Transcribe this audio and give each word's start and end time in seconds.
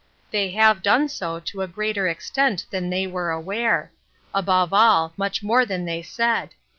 They 0.31 0.49
have 0.53 0.81
done 0.81 1.09
so 1.09 1.39
to 1.41 1.61
a 1.61 1.67
greater 1.67 2.07
ex 2.07 2.31
tent 2.31 2.65
than 2.71 2.89
they 2.89 3.05
were 3.05 3.29
aware; 3.29 3.91
above 4.33 4.73
all, 4.73 5.13
much 5.15 5.43
more 5.43 5.63
than 5.63 5.85
they 5.85 6.01
said. 6.01 6.55